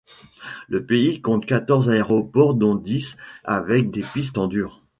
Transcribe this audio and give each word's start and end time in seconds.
Le 0.67 0.83
pays 0.83 1.21
compte 1.21 1.45
quatorze 1.45 1.87
aéroports 1.91 2.55
dont 2.55 2.73
dix 2.73 3.17
avec 3.43 3.91
des 3.91 4.01
pistes 4.15 4.39
en 4.39 4.47
dur. 4.47 4.81